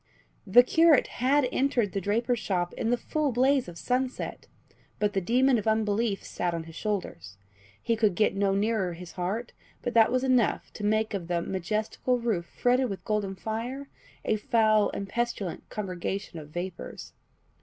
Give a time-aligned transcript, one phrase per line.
[0.47, 4.47] The curate had entered the draper's shop in the full blaze of sunset,
[4.97, 7.37] but the demon of unbelief sat on his shoulders;
[7.83, 9.53] he could get no nearer his heart,
[9.83, 13.89] but that was enough to make of the "majestical roof fretted with golden fire....
[14.25, 17.13] a foul and pestilent congregation of vapours."